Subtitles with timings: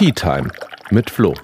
[0.00, 0.50] Tea Time
[0.90, 1.34] mit Flo.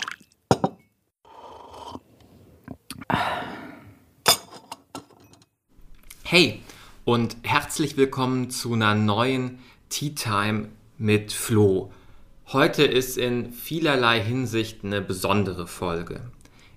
[6.23, 6.63] Hey
[7.05, 9.59] und herzlich willkommen zu einer neuen
[9.91, 11.93] Tea Time mit Flo.
[12.47, 16.23] Heute ist in vielerlei Hinsicht eine besondere Folge.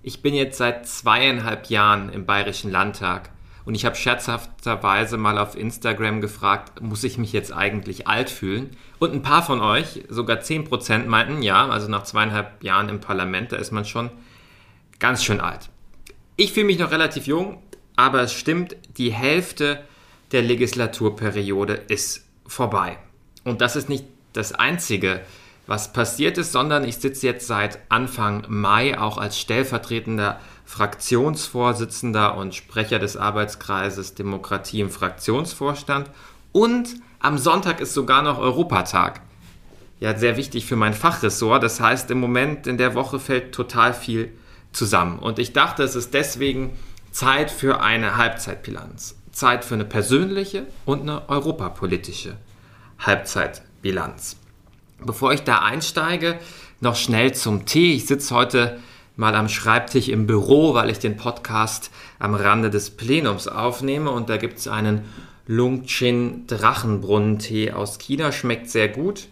[0.02, 3.30] Ich bin jetzt seit zweieinhalb Jahren im Bayerischen Landtag
[3.70, 8.76] und ich habe scherzhafterweise mal auf Instagram gefragt, muss ich mich jetzt eigentlich alt fühlen?
[8.98, 13.52] Und ein paar von euch, sogar 10% meinten, ja, also nach zweieinhalb Jahren im Parlament,
[13.52, 14.10] da ist man schon
[14.98, 15.70] ganz schön alt.
[16.34, 17.62] Ich fühle mich noch relativ jung,
[17.94, 19.84] aber es stimmt, die Hälfte
[20.32, 22.98] der Legislaturperiode ist vorbei.
[23.44, 25.20] Und das ist nicht das Einzige,
[25.68, 32.54] was passiert ist, sondern ich sitze jetzt seit Anfang Mai auch als stellvertretender Fraktionsvorsitzender und
[32.54, 36.08] Sprecher des Arbeitskreises Demokratie im Fraktionsvorstand.
[36.52, 39.20] Und am Sonntag ist sogar noch Europatag.
[39.98, 41.64] Ja, sehr wichtig für mein Fachressort.
[41.64, 44.32] Das heißt, im Moment in der Woche fällt total viel
[44.70, 45.18] zusammen.
[45.18, 46.78] Und ich dachte, es ist deswegen
[47.10, 49.16] Zeit für eine Halbzeitbilanz.
[49.32, 52.36] Zeit für eine persönliche und eine europapolitische
[53.00, 54.36] Halbzeitbilanz.
[55.00, 56.38] Bevor ich da einsteige,
[56.80, 57.92] noch schnell zum Tee.
[57.92, 58.78] Ich sitze heute
[59.20, 64.30] mal am Schreibtisch im Büro, weil ich den Podcast am Rande des Plenums aufnehme und
[64.30, 65.02] da gibt es einen
[65.46, 68.32] Lungchin Drachenbrunnentee aus China.
[68.32, 69.28] Schmeckt sehr gut.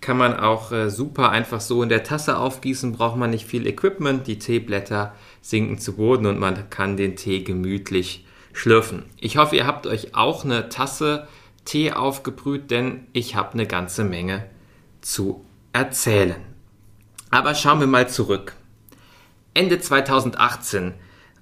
[0.00, 3.66] Kann man auch äh, super einfach so in der Tasse aufgießen, braucht man nicht viel
[3.66, 4.28] Equipment.
[4.28, 9.02] Die Teeblätter sinken zu Boden und man kann den Tee gemütlich schlürfen.
[9.20, 11.26] Ich hoffe, ihr habt euch auch eine Tasse
[11.64, 14.44] Tee aufgebrüht, denn ich habe eine ganze Menge
[15.00, 16.36] zu erzählen.
[17.30, 18.54] Aber schauen wir mal zurück.
[19.54, 20.94] Ende 2018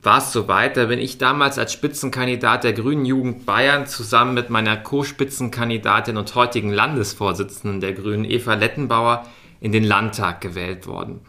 [0.02, 4.50] war es soweit, da bin ich damals als Spitzenkandidat der Grünen Jugend Bayern zusammen mit
[4.50, 9.26] meiner Co-Spitzenkandidatin und heutigen Landesvorsitzenden der Grünen Eva Lettenbauer
[9.60, 11.20] in den Landtag gewählt worden.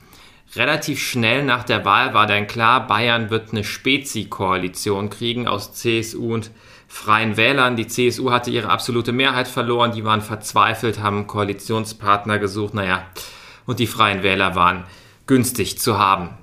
[0.55, 6.33] Relativ schnell nach der Wahl war dann klar, Bayern wird eine Spezi-Koalition kriegen aus CSU
[6.33, 6.51] und
[6.87, 7.75] Freien Wählern.
[7.75, 13.05] Die CSU hatte ihre absolute Mehrheit verloren, die waren verzweifelt, haben Koalitionspartner gesucht, naja,
[13.65, 14.85] und die Freien Wähler waren
[15.27, 16.40] günstig zu haben.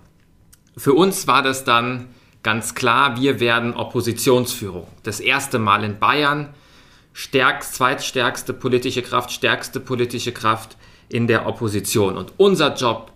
[0.79, 2.07] Für uns war das dann
[2.45, 4.87] ganz klar, wir werden Oppositionsführung.
[5.03, 6.55] Das erste Mal in Bayern,
[7.13, 10.77] stärkst, zweitstärkste politische Kraft, stärkste politische Kraft
[11.09, 12.17] in der Opposition.
[12.17, 13.11] Und unser Job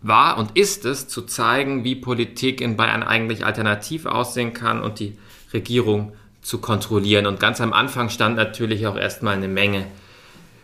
[0.00, 5.00] war und ist es, zu zeigen, wie Politik in Bayern eigentlich alternativ aussehen kann und
[5.00, 5.18] die
[5.52, 7.26] Regierung zu kontrollieren.
[7.26, 9.86] Und ganz am Anfang stand natürlich auch erstmal eine Menge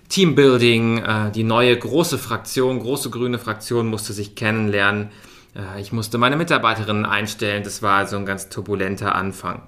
[0.08, 0.98] Teambuilding.
[0.98, 5.10] Äh, die neue große Fraktion, große grüne Fraktion musste sich kennenlernen.
[5.54, 7.62] Äh, ich musste meine Mitarbeiterinnen einstellen.
[7.62, 9.62] Das war also ein ganz turbulenter Anfang.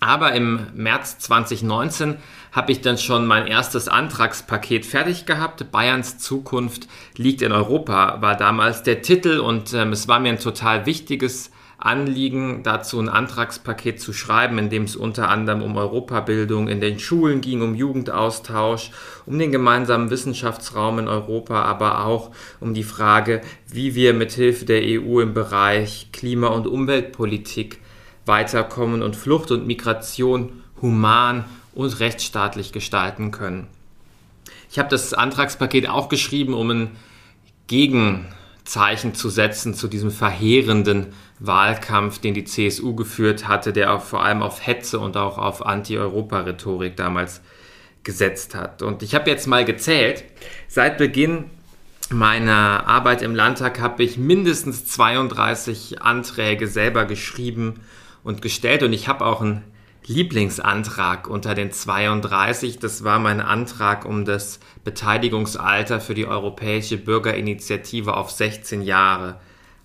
[0.00, 2.16] Aber im März 2019
[2.52, 5.72] habe ich dann schon mein erstes Antragspaket fertig gehabt.
[5.72, 6.86] Bayerns Zukunft
[7.16, 11.50] liegt in Europa war damals der Titel und ähm, es war mir ein total wichtiges
[11.78, 16.98] Anliegen, dazu ein Antragspaket zu schreiben, in dem es unter anderem um Europabildung in den
[16.98, 18.90] Schulen ging, um Jugendaustausch,
[19.26, 24.82] um den gemeinsamen Wissenschaftsraum in Europa, aber auch um die Frage, wie wir mithilfe der
[24.82, 27.78] EU im Bereich Klima- und Umweltpolitik
[28.26, 33.68] weiterkommen und Flucht und Migration human und rechtsstaatlich gestalten können.
[34.68, 36.90] Ich habe das Antragspaket auch geschrieben, um ein
[37.68, 41.06] Gegenzeichen zu setzen zu diesem verheerenden
[41.40, 45.64] Wahlkampf, den die CSU geführt hatte, der auch vor allem auf Hetze und auch auf
[45.64, 47.40] Anti-Europa-Rhetorik damals
[48.02, 48.82] gesetzt hat.
[48.82, 50.24] Und ich habe jetzt mal gezählt,
[50.66, 51.44] seit Beginn
[52.10, 57.80] meiner Arbeit im Landtag habe ich mindestens 32 Anträge selber geschrieben
[58.24, 59.62] und gestellt und ich habe auch einen
[60.06, 62.78] Lieblingsantrag unter den 32.
[62.78, 69.38] Das war mein Antrag, um das Beteiligungsalter für die Europäische Bürgerinitiative auf 16 Jahre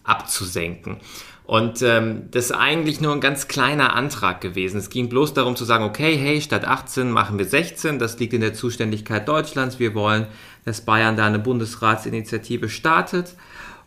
[0.05, 1.01] abzusenken.
[1.45, 4.77] Und ähm, das ist eigentlich nur ein ganz kleiner Antrag gewesen.
[4.77, 7.99] Es ging bloß darum zu sagen, okay, hey, statt 18 machen wir 16.
[7.99, 9.77] Das liegt in der Zuständigkeit Deutschlands.
[9.77, 10.27] Wir wollen,
[10.63, 13.35] dass Bayern da eine Bundesratsinitiative startet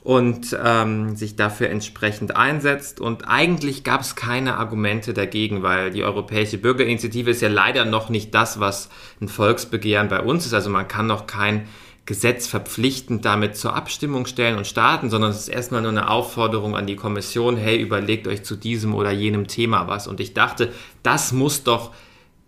[0.02, 3.00] und ähm, sich dafür entsprechend einsetzt.
[3.00, 8.10] Und eigentlich gab es keine Argumente dagegen, weil die Europäische Bürgerinitiative ist ja leider noch
[8.10, 10.54] nicht das, was ein Volksbegehren bei uns ist.
[10.54, 11.66] Also man kann noch kein
[12.06, 16.76] Gesetz verpflichtend damit zur Abstimmung stellen und starten, sondern es ist erstmal nur eine Aufforderung
[16.76, 20.06] an die Kommission, hey, überlegt euch zu diesem oder jenem Thema was.
[20.06, 20.72] Und ich dachte,
[21.02, 21.92] das muss doch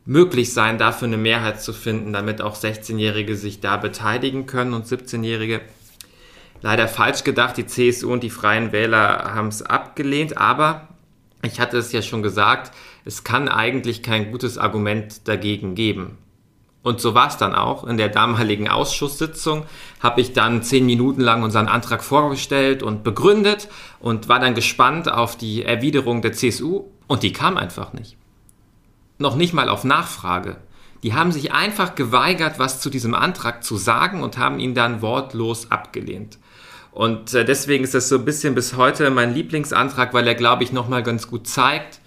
[0.05, 4.87] möglich sein, dafür eine Mehrheit zu finden, damit auch 16-Jährige sich da beteiligen können und
[4.87, 5.61] 17-Jährige.
[6.63, 10.89] Leider falsch gedacht, die CSU und die Freien Wähler haben es abgelehnt, aber
[11.43, 12.73] ich hatte es ja schon gesagt,
[13.05, 16.19] es kann eigentlich kein gutes Argument dagegen geben.
[16.83, 17.85] Und so war es dann auch.
[17.85, 19.67] In der damaligen Ausschusssitzung
[20.01, 23.69] habe ich dann zehn Minuten lang unseren Antrag vorgestellt und begründet
[24.01, 28.17] und war dann gespannt auf die Erwiderung der CSU und die kam einfach nicht.
[29.19, 30.59] Noch nicht mal auf Nachfrage.
[31.03, 35.03] Die haben sich einfach geweigert, was zu diesem Antrag zu sagen und haben ihn dann
[35.03, 36.39] wortlos abgelehnt.
[36.93, 40.65] Und äh, deswegen ist das so ein bisschen bis heute mein Lieblingsantrag, weil er, glaube
[40.65, 42.01] ich, nochmal ganz gut zeigt,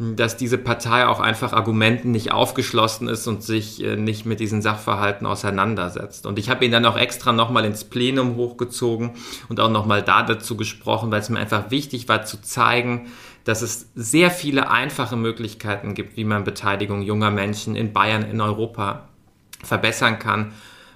[0.00, 4.62] dass diese Partei auch einfach Argumenten nicht aufgeschlossen ist und sich äh, nicht mit diesen
[4.62, 6.24] Sachverhalten auseinandersetzt.
[6.24, 9.10] Und ich habe ihn dann auch extra nochmal ins Plenum hochgezogen
[9.50, 13.10] und auch nochmal da dazu gesprochen, weil es mir einfach wichtig war zu zeigen,
[13.44, 18.40] dass es sehr viele einfache Möglichkeiten gibt, wie man Beteiligung junger Menschen in Bayern, in
[18.40, 19.10] Europa
[19.62, 20.52] verbessern kann.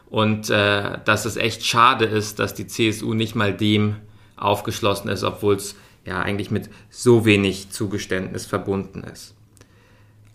[0.08, 3.96] Und äh, dass es echt schade ist, dass die CSU nicht mal dem
[4.36, 9.34] aufgeschlossen ist, obwohl es ja eigentlich mit so wenig Zugeständnis verbunden ist.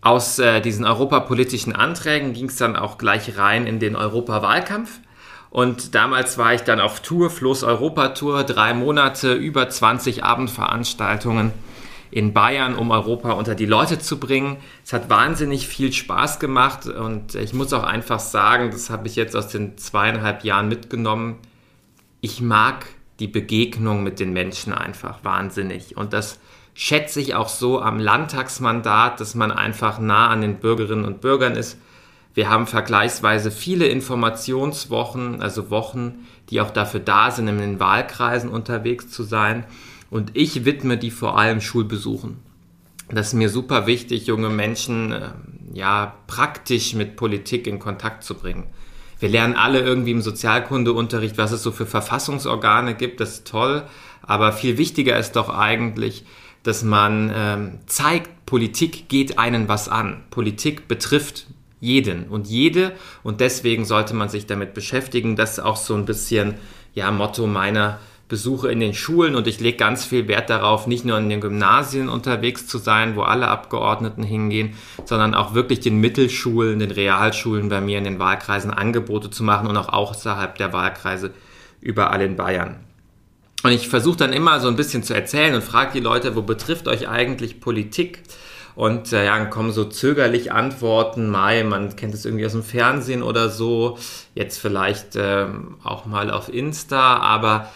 [0.02, 5.00] Aus äh, diesen europapolitischen Anträgen ging es dann auch gleich rein in den Europawahlkampf.
[5.50, 11.52] Und damals war ich dann auf Tour, Floß Europa-Tour, drei Monate, über 20 Abendveranstaltungen
[12.12, 14.58] in Bayern, um Europa unter die Leute zu bringen.
[14.84, 19.16] Es hat wahnsinnig viel Spaß gemacht und ich muss auch einfach sagen, das habe ich
[19.16, 21.38] jetzt aus den zweieinhalb Jahren mitgenommen.
[22.22, 22.86] Ich mag
[23.20, 25.98] die Begegnung mit den Menschen einfach wahnsinnig.
[25.98, 26.40] Und das
[26.74, 31.56] schätze ich auch so am Landtagsmandat, dass man einfach nah an den Bürgerinnen und Bürgern
[31.56, 31.78] ist.
[32.34, 38.50] Wir haben vergleichsweise viele Informationswochen, also Wochen, die auch dafür da sind, in den Wahlkreisen
[38.50, 39.66] unterwegs zu sein.
[40.10, 42.38] Und ich widme die vor allem Schulbesuchen.
[43.10, 45.30] Das ist mir super wichtig, junge Menschen äh,
[45.74, 48.68] ja praktisch mit Politik in Kontakt zu bringen.
[49.20, 53.20] Wir lernen alle irgendwie im Sozialkundeunterricht, was es so für Verfassungsorgane gibt.
[53.20, 53.84] Das ist toll.
[54.22, 56.24] Aber viel wichtiger ist doch eigentlich,
[56.64, 60.24] dass man ähm, zeigt, Politik geht einen was an.
[60.30, 61.48] Politik betrifft
[61.80, 62.94] jeden und jede
[63.24, 65.36] und deswegen sollte man sich damit beschäftigen.
[65.36, 66.56] Das ist auch so ein bisschen
[66.94, 68.00] ja Motto meiner
[68.30, 71.42] Besuche in den Schulen und ich lege ganz viel Wert darauf, nicht nur in den
[71.42, 77.70] Gymnasien unterwegs zu sein, wo alle Abgeordneten hingehen, sondern auch wirklich den Mittelschulen, den Realschulen
[77.70, 81.32] bei mir in den Wahlkreisen Angebote zu machen und auch außerhalb der Wahlkreise
[81.82, 82.76] überall in Bayern.
[83.64, 86.44] Und ich versuche dann immer so ein bisschen zu erzählen und frage die Leute, wo
[86.44, 88.22] betrifft euch eigentlich Politik?
[88.76, 92.64] Und äh, ja, dann kommen so zögerlich Antworten, Mai, man kennt es irgendwie aus dem
[92.64, 93.98] Fernsehen oder so,
[94.36, 97.70] jetzt vielleicht ähm, auch mal auf Insta, aber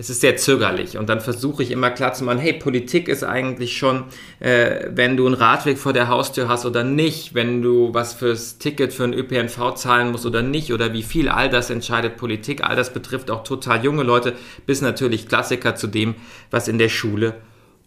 [0.00, 3.22] es ist sehr zögerlich und dann versuche ich immer klar zu machen, hey, Politik ist
[3.22, 4.04] eigentlich schon,
[4.38, 8.56] äh, wenn du einen Radweg vor der Haustür hast oder nicht, wenn du was fürs
[8.56, 12.64] Ticket für einen ÖPNV zahlen musst oder nicht oder wie viel, all das entscheidet Politik,
[12.64, 14.32] all das betrifft auch total junge Leute,
[14.64, 16.14] bis natürlich Klassiker zu dem,
[16.50, 17.34] was in der Schule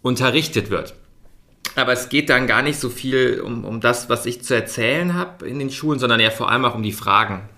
[0.04, 0.94] unterrichtet wird.
[1.76, 5.16] Aber es geht dann gar nicht so viel um, um das, was ich zu erzählen
[5.16, 7.50] habe in den Schulen, sondern ja vor allem auch um die Fragen,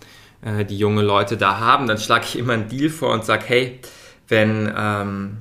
[0.41, 1.87] äh, die junge Leute da haben.
[1.87, 3.81] Dann schlage ich immer einen Deal vor und sage, hey,
[4.27, 5.37] wenn ähm,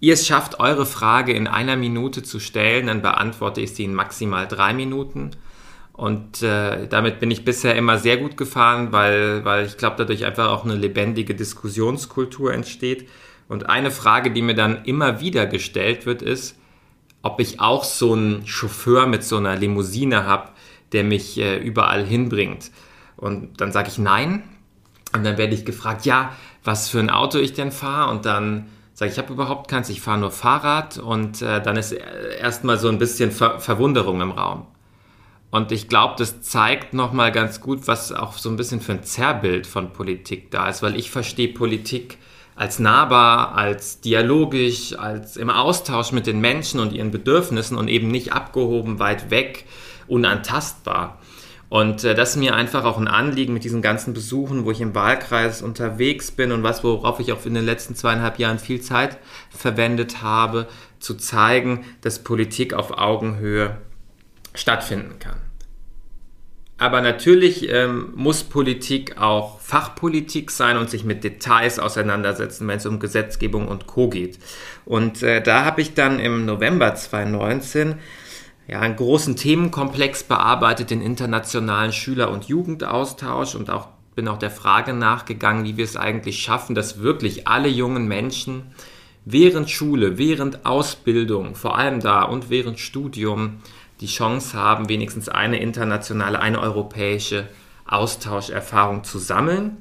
[0.00, 3.94] ihr es schafft, eure Frage in einer Minute zu stellen, dann beantworte ich sie in
[3.94, 5.32] maximal drei Minuten.
[5.92, 10.26] Und äh, damit bin ich bisher immer sehr gut gefahren, weil, weil ich glaube, dadurch
[10.26, 13.08] einfach auch eine lebendige Diskussionskultur entsteht.
[13.48, 16.58] Und eine Frage, die mir dann immer wieder gestellt wird, ist,
[17.22, 20.50] ob ich auch so einen Chauffeur mit so einer Limousine habe,
[20.92, 22.70] der mich äh, überall hinbringt.
[23.16, 24.42] Und dann sage ich nein.
[25.14, 26.36] Und dann werde ich gefragt, ja,
[26.66, 29.88] was für ein Auto ich denn fahre und dann sage ich, ich habe überhaupt keins,
[29.88, 34.32] ich fahre nur Fahrrad und äh, dann ist erstmal so ein bisschen Ver Verwunderung im
[34.32, 34.66] Raum.
[35.50, 39.04] Und ich glaube, das zeigt nochmal ganz gut, was auch so ein bisschen für ein
[39.04, 42.18] Zerrbild von Politik da ist, weil ich verstehe Politik
[42.56, 48.08] als nahbar, als dialogisch, als im Austausch mit den Menschen und ihren Bedürfnissen und eben
[48.08, 49.66] nicht abgehoben, weit weg,
[50.08, 51.18] unantastbar.
[51.68, 54.80] Und äh, das ist mir einfach auch ein Anliegen mit diesen ganzen Besuchen, wo ich
[54.80, 58.80] im Wahlkreis unterwegs bin und was, worauf ich auch in den letzten zweieinhalb Jahren viel
[58.80, 59.18] Zeit
[59.50, 60.68] verwendet habe,
[61.00, 63.76] zu zeigen, dass Politik auf Augenhöhe
[64.54, 65.36] stattfinden kann.
[66.78, 72.84] Aber natürlich ähm, muss Politik auch Fachpolitik sein und sich mit Details auseinandersetzen, wenn es
[72.84, 74.38] um Gesetzgebung und Co geht.
[74.84, 77.94] Und äh, da habe ich dann im November 2019
[78.68, 84.50] ja, einen großen Themenkomplex bearbeitet, den internationalen Schüler- und Jugendaustausch und auch bin auch der
[84.50, 88.72] Frage nachgegangen, wie wir es eigentlich schaffen, dass wirklich alle jungen Menschen
[89.26, 93.58] während Schule, während Ausbildung, vor allem da und während Studium
[94.00, 97.46] die Chance haben, wenigstens eine internationale, eine europäische
[97.86, 99.76] Austauscherfahrung zu sammeln.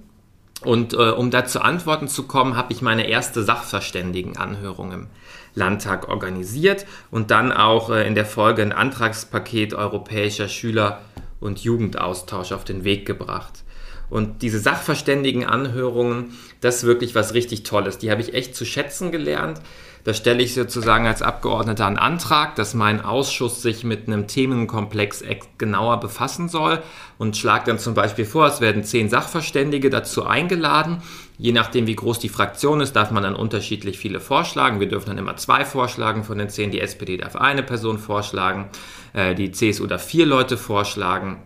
[0.62, 5.08] Und äh, um da zu Antworten zu kommen, habe ich meine erste Sachverständigenanhörung im
[5.56, 11.02] Landtag organisiert und dann auch äh, in der Folge ein Antragspaket europäischer Schüler
[11.40, 13.64] und Jugendaustausch auf den Weg gebracht.
[14.10, 17.98] Und diese Sachverständigenanhörungen, das ist wirklich was richtig Tolles.
[17.98, 19.62] Die habe ich echt zu schätzen gelernt.
[20.06, 25.24] Da stelle ich sozusagen als Abgeordneter einen Antrag, dass mein Ausschuss sich mit einem Themenkomplex
[25.58, 26.84] genauer befassen soll
[27.18, 31.02] und schlage dann zum Beispiel vor, es werden zehn Sachverständige dazu eingeladen.
[31.40, 34.80] Je nachdem, wie groß die Fraktion ist, darf man dann unterschiedlich viele vorschlagen.
[34.80, 36.70] Wir dürfen dann immer zwei vorschlagen von den zehn.
[36.70, 38.70] Die SPD darf eine Person vorschlagen,
[39.14, 41.42] äh, die CSU darf vier Leute vorschlagen.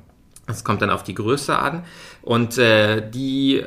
[0.48, 1.86] Das kommt dann auf die Größe an.
[2.24, 3.64] Und äh, die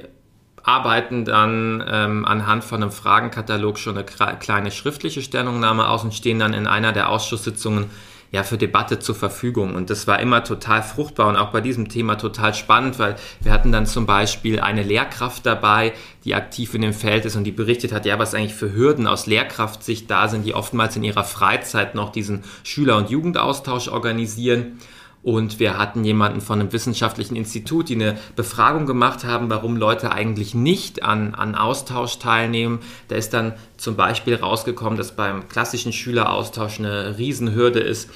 [0.62, 6.38] arbeiten dann ähm, anhand von einem Fragenkatalog schon eine kleine schriftliche Stellungnahme aus und stehen
[6.38, 7.90] dann in einer der Ausschusssitzungen
[8.32, 9.74] ja für Debatte zur Verfügung.
[9.74, 13.52] Und das war immer total fruchtbar und auch bei diesem Thema total spannend, weil wir
[13.52, 15.92] hatten dann zum Beispiel eine Lehrkraft dabei,
[16.24, 19.06] die aktiv in dem Feld ist und die berichtet hat, ja, was eigentlich für Hürden
[19.06, 24.78] aus Lehrkraftsicht da sind, die oftmals in ihrer Freizeit noch diesen Schüler- und Jugendaustausch organisieren.
[25.22, 30.10] Und wir hatten jemanden von einem wissenschaftlichen Institut, die eine Befragung gemacht haben, warum Leute
[30.10, 32.80] eigentlich nicht an, an Austausch teilnehmen.
[33.06, 38.10] Da ist dann zum Beispiel rausgekommen, dass beim klassischen Schüleraustausch eine Riesenhürde ist,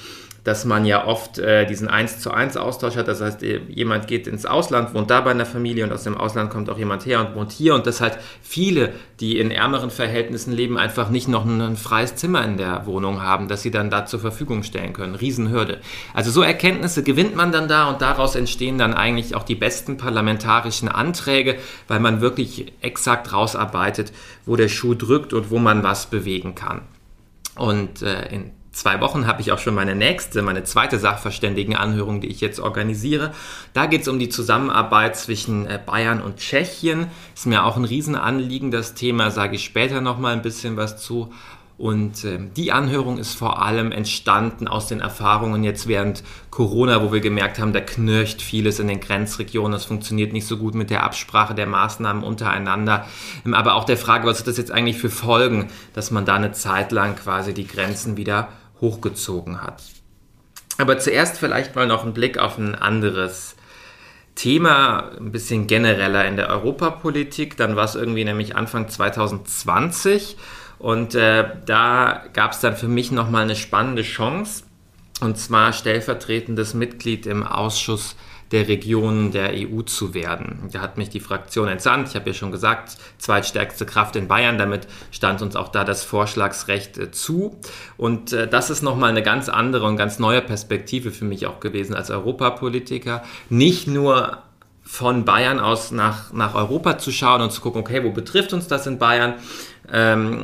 [0.47, 3.09] dass man ja oft äh, diesen 1 zu 1 Austausch hat.
[3.09, 6.15] Das heißt, äh, jemand geht ins Ausland, wohnt da bei einer Familie und aus dem
[6.15, 7.75] Ausland kommt auch jemand her und wohnt hier.
[7.75, 12.45] Und dass halt viele, die in ärmeren Verhältnissen leben, einfach nicht noch ein, freies Zimmer
[12.45, 15.15] in der Wohnung haben, das sie dann da zur Verfügung stellen können.
[15.15, 15.81] Riesenhürde.
[16.13, 19.97] Also so Erkenntnisse gewinnt man dann da und daraus entstehen dann eigentlich auch die besten
[19.97, 21.57] parlamentarischen Anträge,
[21.89, 24.13] weil man wirklich exakt rausarbeitet,
[24.45, 26.83] wo der Schuh drückt und wo man was bewegen kann.
[27.57, 32.27] Und äh, in zwei Wochen habe ich auch schon meine nächste, meine zweite Sachverständigenanhörung, die
[32.27, 33.33] ich jetzt organisiere.
[33.73, 37.07] Da geht es um die Zusammenarbeit zwischen äh, Bayern und Tschechien.
[37.33, 41.33] Ist mir auch ein Riesenanliegen, das Thema, sage ich später nochmal ein bisschen was zu.
[41.77, 47.13] Und äh, die Anhörung ist vor allem entstanden aus den Erfahrungen jetzt während Corona, wo
[47.13, 49.73] wir gemerkt haben, da knircht vieles in den Grenzregionen.
[49.73, 53.05] Es funktioniert nicht so gut mit der Absprache der Maßnahmen untereinander.
[53.45, 56.35] Ähm, aber auch der Frage, was hat das jetzt eigentlich für Folgen, dass man da
[56.35, 58.49] eine Zeit lang quasi die Grenzen wieder
[58.81, 59.81] hochgezogen hat.
[60.77, 63.55] Aber zuerst vielleicht mal noch ein Blick auf ein anderes
[64.35, 67.57] Thema, ein bisschen genereller in der Europapolitik.
[67.57, 70.37] Dann war es irgendwie nämlich Anfang 2020
[70.79, 74.63] und äh, da gab es dann für mich nochmal eine spannende Chance.
[75.19, 78.15] Und zwar stellvertretendes Mitglied im Ausschuss
[78.51, 80.69] der Regionen der EU zu werden.
[80.71, 82.09] Da hat mich die Fraktion entsandt.
[82.09, 84.57] Ich habe ja schon gesagt, zweitstärkste Kraft in Bayern.
[84.57, 87.59] Damit stand uns auch da das Vorschlagsrecht äh, zu.
[87.97, 91.59] Und äh, das ist nochmal eine ganz andere und ganz neue Perspektive für mich auch
[91.59, 93.23] gewesen als Europapolitiker.
[93.49, 94.43] Nicht nur
[94.87, 98.67] von Bayern aus nach, nach Europa zu schauen und zu gucken, okay, wo betrifft uns
[98.67, 99.33] das in Bayern?
[99.91, 100.43] Ähm,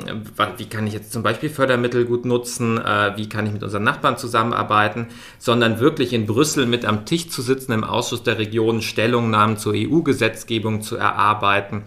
[0.58, 2.78] wie kann ich jetzt zum Beispiel Fördermittel gut nutzen?
[2.78, 5.08] Äh, wie kann ich mit unseren Nachbarn zusammenarbeiten?
[5.40, 9.74] Sondern wirklich in Brüssel mit am Tisch zu sitzen, im Ausschuss der Regionen Stellungnahmen zur
[9.76, 11.84] EU-Gesetzgebung zu erarbeiten,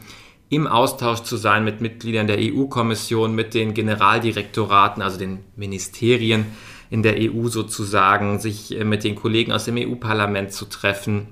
[0.49, 6.47] im Austausch zu sein mit Mitgliedern der EU-Kommission, mit den Generaldirektoraten, also den Ministerien
[6.89, 11.29] in der EU sozusagen, sich äh, mit den Kollegen aus dem EU-Parlament zu treffen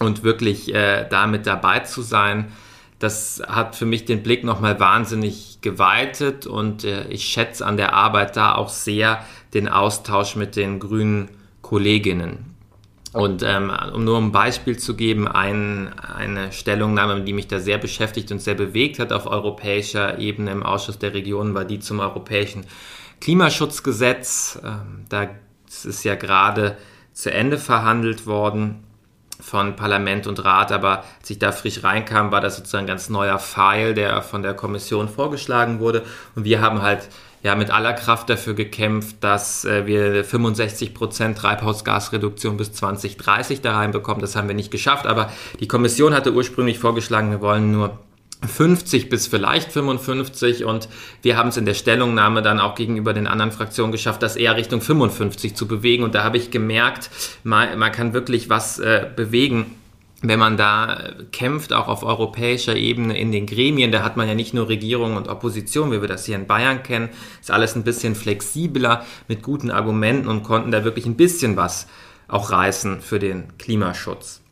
[0.00, 2.50] und wirklich äh, damit dabei zu sein,
[2.98, 7.94] das hat für mich den Blick nochmal wahnsinnig geweitet und äh, ich schätze an der
[7.94, 11.30] Arbeit da auch sehr den Austausch mit den grünen
[11.62, 12.54] Kolleginnen.
[13.12, 17.78] Und ähm, um nur ein Beispiel zu geben, ein, eine Stellungnahme, die mich da sehr
[17.78, 21.98] beschäftigt und sehr bewegt hat auf europäischer Ebene im Ausschuss der Regionen, war die zum
[21.98, 22.66] europäischen
[23.20, 24.60] Klimaschutzgesetz.
[24.62, 25.28] Ähm, da
[25.66, 26.76] ist ja gerade
[27.12, 28.84] zu Ende verhandelt worden
[29.40, 33.08] von Parlament und Rat, aber als ich da frisch reinkam, war das sozusagen ein ganz
[33.08, 36.02] neuer Pfeil, der von der Kommission vorgeschlagen wurde.
[36.34, 37.08] Und wir haben halt
[37.42, 43.76] ja mit aller Kraft dafür gekämpft, dass äh, wir 65 Prozent Treibhausgasreduktion bis 2030 da
[43.76, 44.20] reinbekommen.
[44.20, 47.98] Das haben wir nicht geschafft, aber die Kommission hatte ursprünglich vorgeschlagen, wir wollen nur
[48.46, 50.88] 50 bis vielleicht 55 und
[51.22, 54.56] wir haben es in der Stellungnahme dann auch gegenüber den anderen Fraktionen geschafft, das eher
[54.56, 56.04] Richtung 55 zu bewegen.
[56.04, 57.10] Und da habe ich gemerkt,
[57.44, 59.76] man, man kann wirklich was äh, bewegen
[60.22, 64.34] wenn man da kämpft, auch auf europäischer Ebene in den Gremien, da hat man ja
[64.34, 67.08] nicht nur Regierung und Opposition, wie wir das hier in Bayern kennen,
[67.40, 71.86] ist alles ein bisschen flexibler mit guten Argumenten und konnten da wirklich ein bisschen was
[72.28, 74.42] auch reißen für den Klimaschutz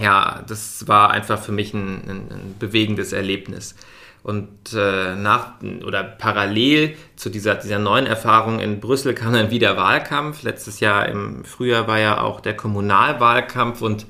[0.00, 3.74] ja, das war einfach für mich ein, ein, ein bewegendes Erlebnis.
[4.22, 5.54] Und äh, nach
[5.86, 10.42] oder parallel zu dieser, dieser neuen Erfahrung in Brüssel kam dann wieder Wahlkampf.
[10.42, 14.06] Letztes Jahr im Frühjahr war ja auch der Kommunalwahlkampf und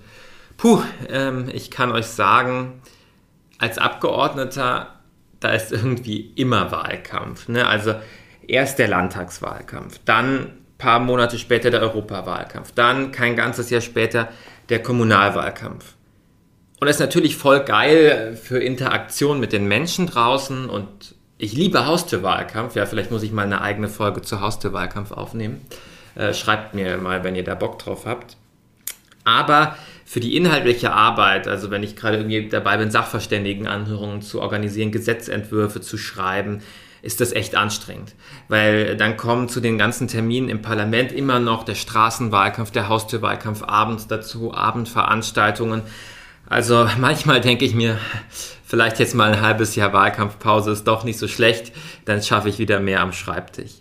[0.57, 2.81] puh, ähm, ich kann euch sagen,
[3.59, 5.01] als Abgeordneter,
[5.39, 7.49] da ist irgendwie immer Wahlkampf.
[7.49, 7.67] Ne?
[7.67, 7.95] Also
[8.47, 14.29] erst der Landtagswahlkampf, dann paar Monate später der Europawahlkampf, dann kein ganzes Jahr später
[14.71, 15.95] der Kommunalwahlkampf.
[16.81, 21.87] Und das ist natürlich voll geil für Interaktion mit den Menschen draußen und ich liebe
[21.87, 22.75] Haustürwahlkampf.
[22.75, 25.61] Ja, vielleicht muss ich mal eine eigene Folge zu Haustürwahlkampf aufnehmen.
[26.15, 28.37] Äh, schreibt mir mal, wenn ihr da Bock drauf habt.
[29.25, 34.91] Aber für die inhaltliche Arbeit, also wenn ich gerade irgendwie dabei bin, Sachverständigenanhörungen zu organisieren,
[34.91, 36.63] Gesetzentwürfe zu schreiben,
[37.03, 38.15] ist das echt anstrengend.
[38.49, 43.63] Weil dann kommen zu den ganzen Terminen im Parlament immer noch der Straßenwahlkampf, der Haustürwahlkampf
[43.63, 45.83] abends dazu, Abendveranstaltungen.
[46.49, 47.99] Also manchmal denke ich mir,
[48.65, 51.73] vielleicht jetzt mal ein halbes Jahr Wahlkampfpause ist doch nicht so schlecht,
[52.05, 53.73] dann schaffe ich wieder mehr am Schreibtisch.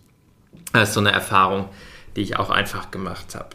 [0.74, 1.70] Das ist so eine Erfahrung,
[2.16, 3.50] die ich auch einfach gemacht habe.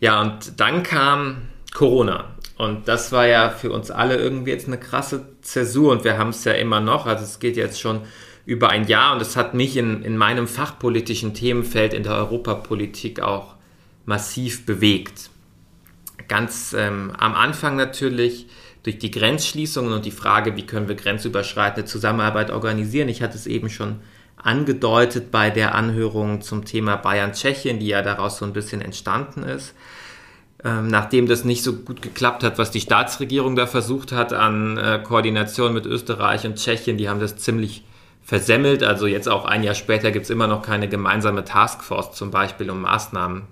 [0.00, 2.24] Ja, und dann kam Corona.
[2.58, 6.30] Und das war ja für uns alle irgendwie jetzt eine krasse Zäsur und wir haben
[6.30, 7.04] es ja immer noch.
[7.06, 8.00] Also es geht jetzt schon
[8.46, 13.20] über ein Jahr und es hat mich in, in meinem fachpolitischen Themenfeld in der Europapolitik
[13.20, 13.56] auch
[14.06, 15.30] massiv bewegt.
[16.28, 18.46] Ganz ähm, am Anfang natürlich
[18.84, 23.08] durch die Grenzschließungen und die Frage, wie können wir grenzüberschreitende Zusammenarbeit organisieren.
[23.08, 23.96] Ich hatte es eben schon
[24.36, 29.74] angedeutet bei der Anhörung zum Thema Bayern-Tschechien, die ja daraus so ein bisschen entstanden ist.
[30.62, 34.78] Ähm, nachdem das nicht so gut geklappt hat, was die Staatsregierung da versucht hat an
[34.78, 37.82] äh, Koordination mit Österreich und Tschechien, die haben das ziemlich
[38.26, 38.82] versemmelt.
[38.82, 42.68] Also jetzt auch ein Jahr später gibt es immer noch keine gemeinsame Taskforce zum Beispiel,
[42.68, 43.44] um Maßnahmen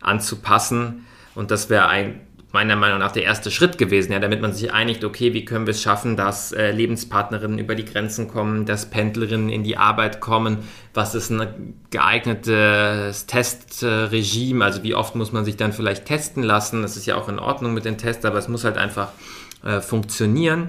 [0.00, 1.06] anzupassen.
[1.34, 2.20] Und das wäre ein
[2.52, 5.66] meiner Meinung nach der erste Schritt gewesen, ja, damit man sich einigt, okay, wie können
[5.66, 10.20] wir es schaffen, dass äh, Lebenspartnerinnen über die Grenzen kommen, dass Pendlerinnen in die Arbeit
[10.20, 10.58] kommen,
[10.92, 16.82] was ist ein geeignetes Testregime, also wie oft muss man sich dann vielleicht testen lassen,
[16.82, 19.08] das ist ja auch in Ordnung mit den Tests, aber es muss halt einfach
[19.64, 20.68] äh, funktionieren.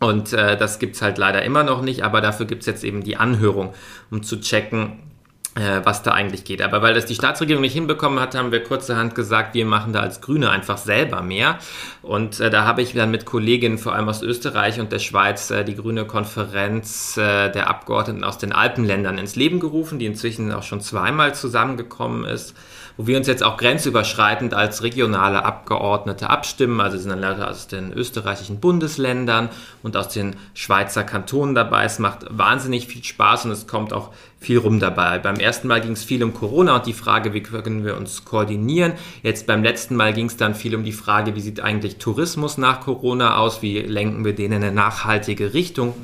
[0.00, 2.84] Und äh, das gibt es halt leider immer noch nicht, aber dafür gibt es jetzt
[2.84, 3.74] eben die Anhörung,
[4.10, 5.09] um zu checken,
[5.54, 6.62] was da eigentlich geht.
[6.62, 10.00] Aber weil das die Staatsregierung nicht hinbekommen hat, haben wir kurzerhand gesagt, wir machen da
[10.00, 11.58] als Grüne einfach selber mehr.
[12.02, 15.50] Und äh, da habe ich dann mit Kolleginnen vor allem aus Österreich und der Schweiz
[15.50, 20.52] äh, die Grüne Konferenz äh, der Abgeordneten aus den Alpenländern ins Leben gerufen, die inzwischen
[20.52, 22.54] auch schon zweimal zusammengekommen ist
[23.00, 26.82] wo wir uns jetzt auch grenzüberschreitend als regionale Abgeordnete abstimmen.
[26.82, 29.48] Also sind dann Leute aus den österreichischen Bundesländern
[29.82, 31.84] und aus den Schweizer Kantonen dabei.
[31.84, 35.18] Es macht wahnsinnig viel Spaß und es kommt auch viel rum dabei.
[35.18, 38.24] Beim ersten Mal ging es viel um Corona und die Frage, wie können wir uns
[38.24, 38.94] koordinieren.
[39.22, 42.56] Jetzt beim letzten Mal ging es dann viel um die Frage, wie sieht eigentlich Tourismus
[42.56, 43.60] nach Corona aus?
[43.60, 45.94] Wie lenken wir den in eine nachhaltige Richtung?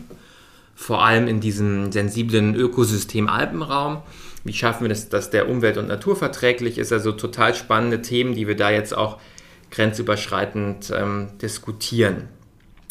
[0.74, 4.02] Vor allem in diesem sensiblen Ökosystem Alpenraum.
[4.44, 6.92] Wie schaffen wir das, dass der umwelt- und naturverträglich ist?
[6.92, 9.18] Also total spannende Themen, die wir da jetzt auch
[9.70, 12.28] grenzüberschreitend ähm, diskutieren.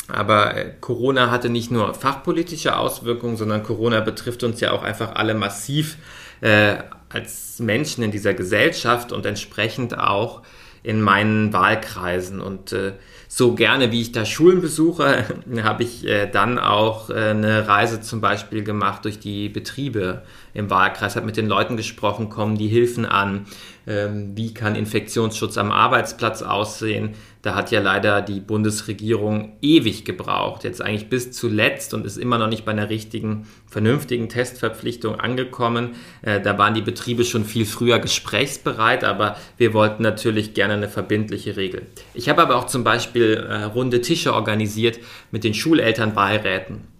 [0.07, 5.15] Aber äh, Corona hatte nicht nur fachpolitische Auswirkungen, sondern Corona betrifft uns ja auch einfach
[5.15, 5.97] alle massiv
[6.41, 6.75] äh,
[7.09, 10.41] als Menschen in dieser Gesellschaft und entsprechend auch
[10.83, 12.41] in meinen Wahlkreisen.
[12.41, 12.93] Und äh,
[13.27, 15.25] so gerne, wie ich da Schulen besuche,
[15.63, 20.69] habe ich äh, dann auch äh, eine Reise zum Beispiel gemacht durch die Betriebe im
[20.69, 23.47] Wahlkreis, habe mit den Leuten gesprochen, kommen die Hilfen an,
[23.85, 27.15] wie kann Infektionsschutz am Arbeitsplatz aussehen.
[27.45, 32.39] Da hat ja leider die Bundesregierung ewig gebraucht, jetzt eigentlich bis zuletzt und ist immer
[32.39, 35.91] noch nicht bei einer richtigen, vernünftigen Testverpflichtung angekommen.
[36.23, 40.89] Äh, da waren die Betriebe schon viel früher gesprächsbereit, aber wir wollten natürlich gerne eine
[40.89, 41.83] verbindliche Regel.
[42.15, 44.97] Ich habe aber auch zum Beispiel äh, runde Tische organisiert
[45.29, 46.94] mit den Schulelternbeiräten.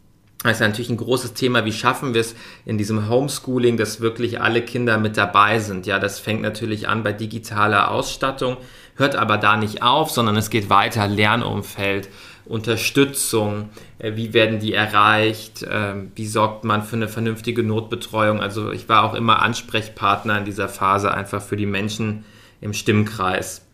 [0.49, 1.65] Das ist natürlich ein großes Thema.
[1.65, 5.87] Wie schaffen wir es in diesem Homeschooling, dass wirklich alle Kinder mit dabei sind?
[5.87, 8.57] Ja, das fängt natürlich an bei digitaler Ausstattung,
[8.95, 11.07] hört aber da nicht auf, sondern es geht weiter.
[11.07, 12.09] Lernumfeld,
[12.45, 15.65] Unterstützung, äh, wie werden die erreicht?
[15.67, 18.39] Ähm, wie sorgt man für eine vernünftige Notbetreuung?
[18.39, 22.23] Also ich war auch immer Ansprechpartner in dieser Phase einfach für die Menschen
[22.61, 23.65] im Stimmkreis.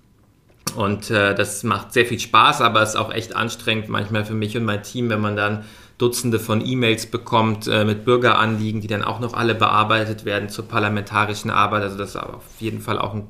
[0.75, 4.55] Und äh, das macht sehr viel Spaß, aber ist auch echt anstrengend manchmal für mich
[4.55, 5.65] und mein Team, wenn man dann
[6.02, 10.68] Dutzende von E-Mails bekommt äh, mit Bürgeranliegen, die dann auch noch alle bearbeitet werden zur
[10.68, 11.84] parlamentarischen Arbeit.
[11.84, 13.28] Also das ist auf jeden Fall auch ein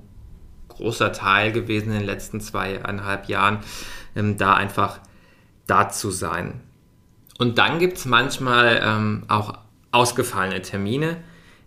[0.70, 3.60] großer Teil gewesen in den letzten zweieinhalb Jahren,
[4.16, 5.00] ähm, da einfach
[5.68, 6.62] da zu sein.
[7.38, 9.54] Und dann gibt es manchmal ähm, auch
[9.92, 11.18] ausgefallene Termine,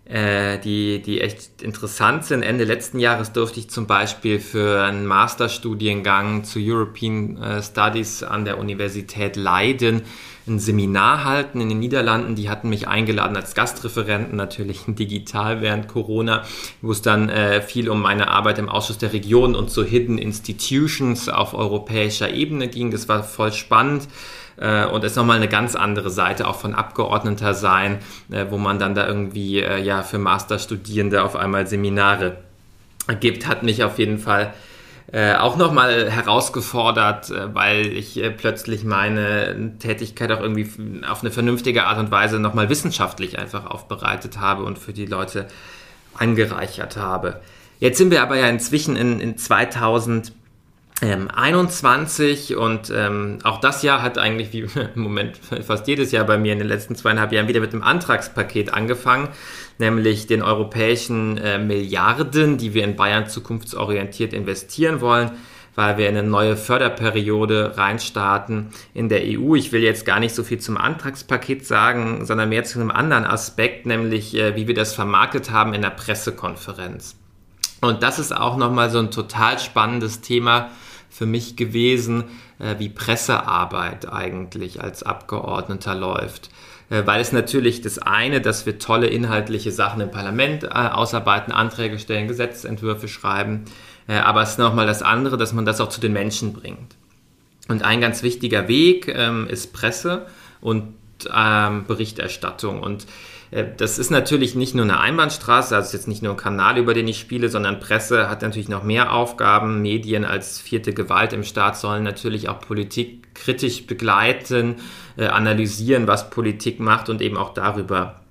[0.05, 2.43] äh, die, die echt interessant sind.
[2.43, 8.45] Ende letzten Jahres durfte ich zum Beispiel für einen Masterstudiengang zu European äh, Studies an
[8.45, 10.03] der Universität Leiden
[10.47, 12.35] ein Seminar halten in den Niederlanden.
[12.35, 16.43] Die hatten mich eingeladen als Gastreferenten, natürlich digital während Corona,
[16.81, 20.19] wo es dann äh, viel um meine Arbeit im Ausschuss der Region und so Hidden
[20.19, 22.91] Institutions auf europäischer Ebene ging.
[22.91, 24.07] Das war voll spannend
[24.57, 27.99] äh, und ist nochmal eine ganz andere Seite auch von Abgeordneter sein,
[28.31, 32.37] äh, wo man dann da irgendwie äh, ja für Masterstudierende auf einmal Seminare
[33.19, 34.53] gibt, hat mich auf jeden Fall
[35.11, 40.67] äh, auch nochmal herausgefordert, weil ich plötzlich meine Tätigkeit auch irgendwie
[41.07, 45.47] auf eine vernünftige Art und Weise nochmal wissenschaftlich einfach aufbereitet habe und für die Leute
[46.17, 47.41] angereichert habe.
[47.79, 50.31] Jetzt sind wir aber ja inzwischen in, in 2000
[51.01, 56.25] ähm, 21 und ähm, auch das Jahr hat eigentlich wie im Moment fast jedes Jahr
[56.25, 59.27] bei mir in den letzten zweieinhalb Jahren wieder mit einem Antragspaket angefangen,
[59.77, 65.31] nämlich den europäischen äh, Milliarden, die wir in Bayern zukunftsorientiert investieren wollen,
[65.75, 69.55] weil wir in eine neue Förderperiode reinstarten in der EU.
[69.55, 73.25] Ich will jetzt gar nicht so viel zum Antragspaket sagen, sondern mehr zu einem anderen
[73.25, 77.17] Aspekt, nämlich äh, wie wir das vermarktet haben in der Pressekonferenz.
[77.81, 80.71] Und das ist auch nochmal so ein total spannendes Thema,
[81.15, 82.25] für mich gewesen,
[82.59, 86.49] äh, wie Pressearbeit eigentlich als Abgeordneter läuft.
[86.89, 91.53] Äh, weil es natürlich das eine, dass wir tolle inhaltliche Sachen im Parlament äh, ausarbeiten,
[91.53, 93.65] Anträge stellen, Gesetzentwürfe schreiben,
[94.07, 96.95] aber es ist nochmal das andere, dass man das auch zu den Menschen bringt.
[97.67, 100.27] Und ein ganz wichtiger Weg ähm, ist Presse
[100.61, 100.93] und
[101.35, 102.83] ähm, Berichterstattung.
[102.83, 103.07] Und
[103.51, 107.07] das ist natürlich nicht nur eine Einbahnstraße, also jetzt nicht nur ein Kanal, über den
[107.07, 109.81] ich spiele, sondern Presse hat natürlich noch mehr Aufgaben.
[109.81, 114.75] Medien als vierte Gewalt im Staat sollen natürlich auch Politik kritisch begleiten,
[115.17, 118.21] äh, analysieren, was Politik macht und eben auch darüber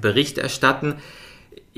[0.00, 0.96] Bericht erstatten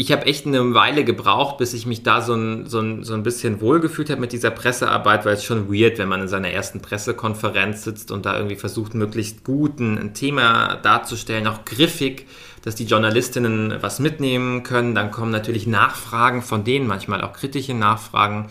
[0.01, 3.13] ich habe echt eine Weile gebraucht, bis ich mich da so ein, so ein, so
[3.13, 6.49] ein bisschen wohlgefühlt habe mit dieser Pressearbeit, weil es schon weird, wenn man in seiner
[6.49, 12.27] ersten Pressekonferenz sitzt und da irgendwie versucht, möglichst gut ein Thema darzustellen, auch griffig,
[12.63, 14.95] dass die Journalistinnen was mitnehmen können.
[14.95, 18.51] Dann kommen natürlich Nachfragen von denen, manchmal auch kritische Nachfragen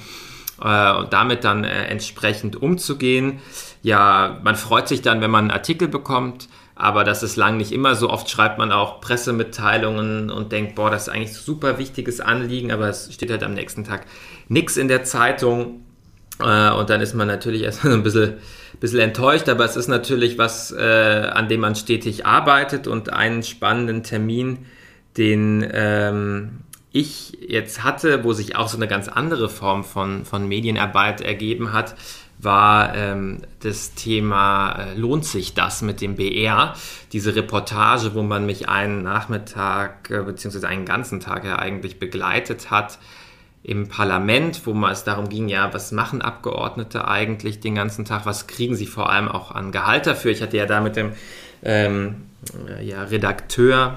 [0.62, 3.40] äh, und damit dann äh, entsprechend umzugehen.
[3.82, 7.74] Ja, man freut sich dann, wenn man einen Artikel bekommt aber das ist lang nicht
[7.74, 8.10] immer so.
[8.10, 12.72] Oft schreibt man auch Pressemitteilungen und denkt, boah, das ist eigentlich ein super wichtiges Anliegen,
[12.72, 14.06] aber es steht halt am nächsten Tag
[14.48, 15.82] nichts in der Zeitung.
[16.40, 18.34] Äh, und dann ist man natürlich erstmal so ein bisschen,
[18.80, 23.44] bisschen enttäuscht, aber es ist natürlich was, äh, an dem man stetig arbeitet und einen
[23.44, 24.66] spannenden Termin,
[25.18, 26.60] den ähm,
[26.92, 31.74] ich jetzt hatte, wo sich auch so eine ganz andere Form von, von Medienarbeit ergeben
[31.74, 31.96] hat,
[32.42, 36.74] war ähm, das Thema, äh, lohnt sich das mit dem BR?
[37.12, 42.72] Diese Reportage, wo man mich einen Nachmittag äh, beziehungsweise einen ganzen Tag ja eigentlich begleitet
[42.72, 42.98] hat
[43.64, 48.26] im Parlament, wo es darum ging, ja, was machen Abgeordnete eigentlich den ganzen Tag?
[48.26, 50.32] Was kriegen sie vor allem auch an Gehalt dafür?
[50.32, 51.12] Ich hatte ja da mit dem
[51.64, 52.16] ähm,
[52.82, 53.96] ja, Redakteur,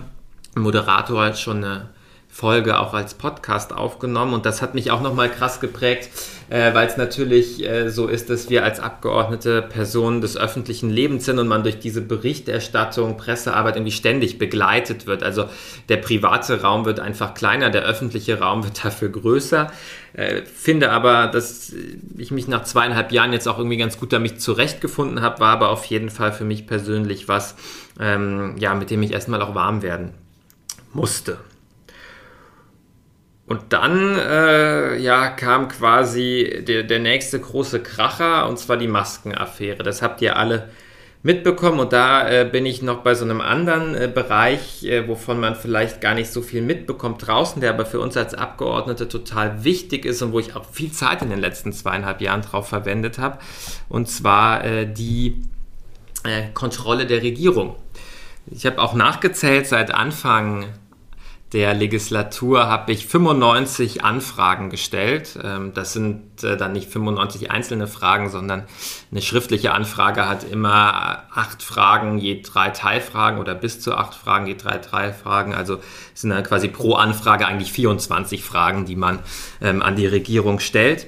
[0.55, 1.89] Moderator schon eine
[2.35, 6.09] Folge auch als Podcast aufgenommen und das hat mich auch nochmal krass geprägt,
[6.49, 11.27] äh, weil es natürlich äh, so ist, dass wir als Abgeordnete Personen des öffentlichen Lebens
[11.27, 15.23] sind und man durch diese Berichterstattung, Pressearbeit irgendwie ständig begleitet wird.
[15.23, 15.45] Also
[15.91, 19.71] der private Raum wird einfach kleiner, der öffentliche Raum wird dafür größer.
[20.15, 21.75] Äh, finde aber, dass
[22.17, 25.69] ich mich nach zweieinhalb Jahren jetzt auch irgendwie ganz gut damit zurechtgefunden habe, war aber
[25.69, 27.57] auf jeden Fall für mich persönlich was,
[28.01, 30.15] ähm, ja, mit dem ich erstmal auch warm werden
[30.95, 31.37] musste.
[33.47, 39.83] Und dann äh, ja, kam quasi der, der nächste große Kracher, und zwar die Maskenaffäre.
[39.83, 40.71] Das habt ihr alle
[41.23, 41.81] mitbekommen.
[41.81, 45.55] Und da äh, bin ich noch bei so einem anderen äh, Bereich, äh, wovon man
[45.55, 50.05] vielleicht gar nicht so viel mitbekommt draußen, der aber für uns als Abgeordnete total wichtig
[50.05, 53.39] ist und wo ich auch viel Zeit in den letzten zweieinhalb Jahren drauf verwendet habe.
[53.89, 55.43] Und zwar äh, die
[56.25, 57.77] äh, Kontrolle der Regierung.
[58.47, 60.67] Ich habe auch nachgezählt, seit Anfang
[61.53, 65.39] der Legislatur habe ich 95 Anfragen gestellt.
[65.43, 68.65] Ähm, das sind äh, dann nicht 95 einzelne Fragen, sondern
[69.11, 74.47] eine schriftliche Anfrage hat immer acht Fragen, je drei Teilfragen oder bis zu acht Fragen,
[74.47, 75.55] je drei Teilfragen.
[75.55, 75.79] Also
[76.15, 79.19] sind dann quasi pro Anfrage eigentlich 24 Fragen, die man
[79.61, 81.07] ähm, an die Regierung stellt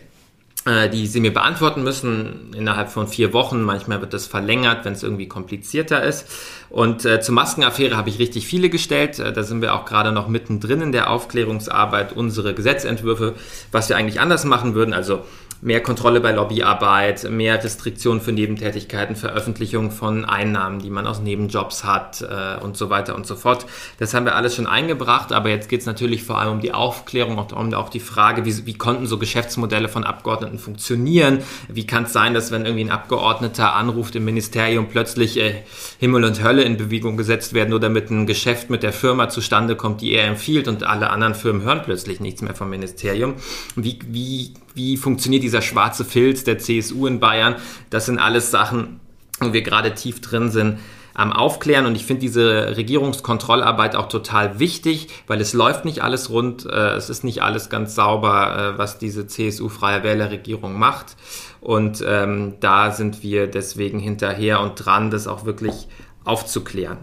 [0.91, 3.63] die sie mir beantworten müssen innerhalb von vier Wochen.
[3.63, 6.27] Manchmal wird das verlängert, wenn es irgendwie komplizierter ist.
[6.71, 9.19] Und äh, zur Maskenaffäre habe ich richtig viele gestellt.
[9.19, 12.15] Äh, da sind wir auch gerade noch mittendrin in der Aufklärungsarbeit.
[12.15, 13.35] Unsere Gesetzentwürfe,
[13.73, 14.95] was wir eigentlich anders machen würden.
[14.95, 15.23] Also
[15.61, 21.85] mehr Kontrolle bei Lobbyarbeit, mehr Restriktionen für Nebentätigkeiten, Veröffentlichung von Einnahmen, die man aus Nebenjobs
[21.85, 23.67] hat äh, und so weiter und so fort.
[23.99, 26.73] Das haben wir alles schon eingebracht, aber jetzt geht es natürlich vor allem um die
[26.73, 31.39] Aufklärung und um auch die Frage, wie, wie konnten so Geschäftsmodelle von Abgeordneten funktionieren?
[31.69, 35.63] Wie kann es sein, dass wenn irgendwie ein Abgeordneter anruft im Ministerium, plötzlich äh,
[35.99, 39.77] Himmel und Hölle in Bewegung gesetzt werden oder mit einem Geschäft mit der Firma zustande
[39.77, 43.35] kommt, die er empfiehlt und alle anderen Firmen hören plötzlich nichts mehr vom Ministerium?
[43.77, 47.57] Wie, wie wie funktioniert dieser schwarze Filz der CSU in Bayern.
[47.91, 49.01] Das sind alles Sachen,
[49.41, 50.79] wo wir gerade tief drin sind.
[51.17, 56.29] am Aufklären und ich finde diese Regierungskontrollarbeit auch total wichtig, weil es läuft nicht alles
[56.29, 61.15] rund, äh, es ist nicht alles ganz sauber, äh, was diese CSU-freie Wählerregierung macht.
[61.61, 65.87] Und ähm, da sind wir deswegen hinterher und dran, das auch wirklich
[66.25, 66.99] aufzuklären.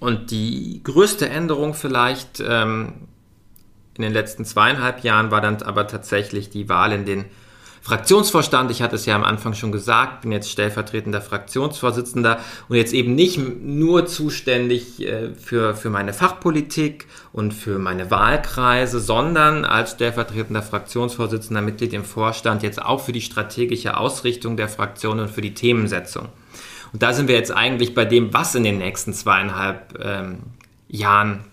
[0.00, 3.05] Und die größte Änderung vielleicht ähm,
[3.96, 7.24] in den letzten zweieinhalb Jahren war dann aber tatsächlich die Wahl in den
[7.86, 8.72] Fraktionsvorstand.
[8.72, 13.14] Ich hatte es ja am Anfang schon gesagt, bin jetzt stellvertretender Fraktionsvorsitzender und jetzt eben
[13.14, 20.62] nicht nur zuständig äh, für, für meine Fachpolitik und für meine Wahlkreise, sondern als stellvertretender
[20.62, 25.54] Fraktionsvorsitzender Mitglied im Vorstand jetzt auch für die strategische Ausrichtung der Fraktion und für die
[25.54, 26.28] Themensetzung.
[26.92, 30.38] Und da sind wir jetzt eigentlich bei dem, was in den nächsten zweieinhalb ähm,
[30.88, 31.44] Jahren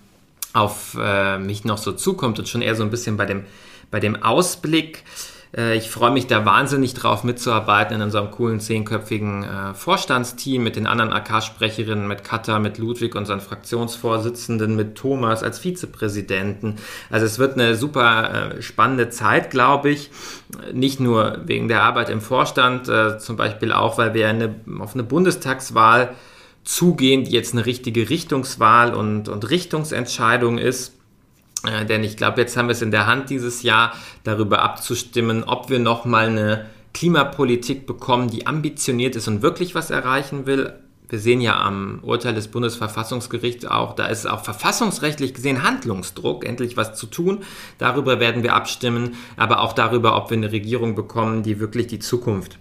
[0.53, 3.45] auf äh, mich noch so zukommt und schon eher so ein bisschen bei dem,
[3.91, 5.03] bei dem Ausblick.
[5.55, 10.75] Äh, ich freue mich da wahnsinnig drauf mitzuarbeiten in unserem coolen zehnköpfigen äh, Vorstandsteam mit
[10.75, 16.75] den anderen AK-Sprecherinnen, mit Katha, mit Ludwig, unseren Fraktionsvorsitzenden, mit Thomas als Vizepräsidenten.
[17.09, 20.11] Also es wird eine super äh, spannende Zeit, glaube ich.
[20.71, 24.93] Nicht nur wegen der Arbeit im Vorstand, äh, zum Beispiel auch, weil wir eine, auf
[24.93, 26.13] eine Bundestagswahl
[26.63, 30.93] zugehen, die jetzt eine richtige Richtungswahl und, und Richtungsentscheidung ist.
[31.65, 35.43] Äh, denn ich glaube, jetzt haben wir es in der Hand dieses Jahr, darüber abzustimmen,
[35.43, 40.73] ob wir nochmal eine Klimapolitik bekommen, die ambitioniert ist und wirklich was erreichen will.
[41.09, 46.77] Wir sehen ja am Urteil des Bundesverfassungsgerichts auch, da ist auch verfassungsrechtlich gesehen Handlungsdruck, endlich
[46.77, 47.43] was zu tun.
[47.77, 51.99] Darüber werden wir abstimmen, aber auch darüber, ob wir eine Regierung bekommen, die wirklich die
[51.99, 52.57] Zukunft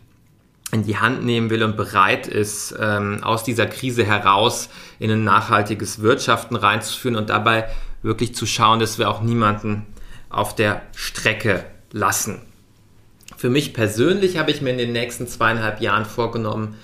[0.72, 5.22] in die Hand nehmen will und bereit ist, ähm, aus dieser Krise heraus in ein
[5.22, 7.68] nachhaltiges Wirtschaften reinzuführen und dabei
[8.02, 9.86] wirklich zu schauen, dass wir auch niemanden
[10.30, 12.40] auf der Strecke lassen.
[13.36, 16.76] Für mich persönlich habe ich mir in den nächsten zweieinhalb Jahren vorgenommen,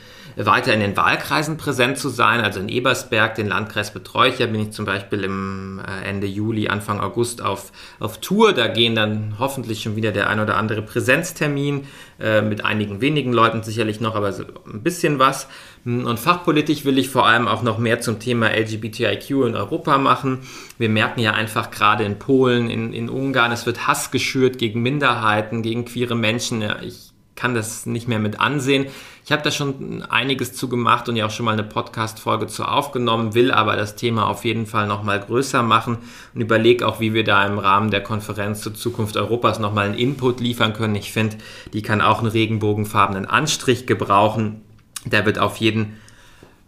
[0.46, 2.40] weiter in den Wahlkreisen präsent zu sein.
[2.40, 6.26] Also in Ebersberg, den Landkreis betreue ich ja, bin ich zum Beispiel im äh, Ende
[6.26, 8.52] Juli, Anfang August auf, auf Tour.
[8.52, 11.86] Da gehen dann hoffentlich schon wieder der ein oder andere Präsenztermin
[12.20, 15.48] äh, mit einigen wenigen Leuten sicherlich noch, aber so ein bisschen was.
[15.84, 20.40] Und fachpolitisch will ich vor allem auch noch mehr zum Thema LGBTIQ in Europa machen.
[20.76, 24.82] Wir merken ja einfach gerade in Polen, in, in Ungarn, es wird Hass geschürt gegen
[24.82, 26.62] Minderheiten, gegen queere Menschen.
[26.82, 27.07] Ich
[27.38, 28.86] kann das nicht mehr mit ansehen.
[29.24, 32.64] Ich habe da schon einiges zu gemacht und ja auch schon mal eine Podcast-Folge zu
[32.64, 35.98] aufgenommen, will aber das Thema auf jeden Fall nochmal größer machen
[36.34, 39.98] und überlege auch, wie wir da im Rahmen der Konferenz zur Zukunft Europas nochmal einen
[39.98, 40.96] Input liefern können.
[40.96, 41.36] Ich finde,
[41.72, 44.62] die kann auch einen regenbogenfarbenen Anstrich gebrauchen.
[45.04, 45.96] Da wird auf jeden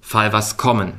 [0.00, 0.92] Fall was kommen.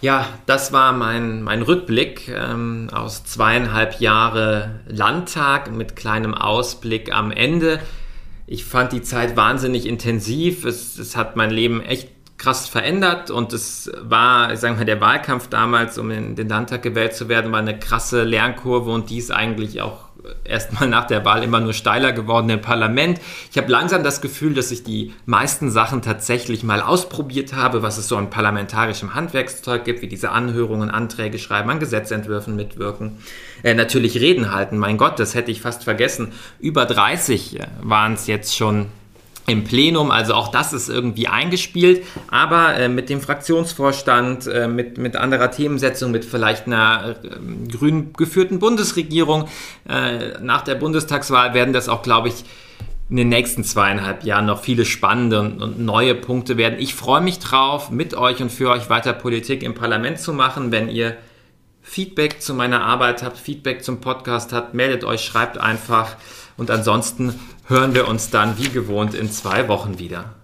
[0.00, 7.30] Ja, das war mein, mein Rückblick ähm, aus zweieinhalb Jahre Landtag mit kleinem Ausblick am
[7.30, 7.80] Ende
[8.50, 10.64] ich fand die Zeit wahnsinnig intensiv.
[10.64, 12.08] Es, es hat mein Leben echt
[12.38, 16.82] krass verändert und es war, ich sage mal, der Wahlkampf damals, um in den Landtag
[16.82, 20.07] gewählt zu werden, war eine krasse Lernkurve und die ist eigentlich auch
[20.44, 23.20] erstmal nach der Wahl immer nur steiler geworden im Parlament.
[23.50, 27.98] Ich habe langsam das Gefühl, dass ich die meisten Sachen tatsächlich mal ausprobiert habe, was
[27.98, 33.18] es so an parlamentarischem Handwerkszeug gibt, wie diese Anhörungen, Anträge schreiben, an Gesetzentwürfen mitwirken.
[33.62, 36.32] Äh, natürlich Reden halten, mein Gott, das hätte ich fast vergessen.
[36.60, 38.86] Über 30 waren es jetzt schon
[39.48, 40.10] im Plenum.
[40.10, 45.50] Also auch das ist irgendwie eingespielt, aber äh, mit dem Fraktionsvorstand, äh, mit, mit anderer
[45.50, 49.48] Themensetzung, mit vielleicht einer äh, grün geführten Bundesregierung
[49.88, 52.44] äh, nach der Bundestagswahl werden das auch, glaube ich,
[53.10, 56.78] in den nächsten zweieinhalb Jahren noch viele spannende und, und neue Punkte werden.
[56.78, 60.72] Ich freue mich drauf, mit euch und für euch weiter Politik im Parlament zu machen.
[60.72, 61.16] Wenn ihr
[61.80, 66.16] Feedback zu meiner Arbeit habt, Feedback zum Podcast habt, meldet euch, schreibt einfach.
[66.58, 67.34] Und ansonsten
[67.66, 70.34] hören wir uns dann wie gewohnt in zwei Wochen wieder.